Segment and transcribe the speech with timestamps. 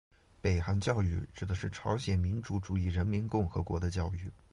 [0.41, 4.31] 北韩教育指的是朝鲜民主主义人民共和国的教育。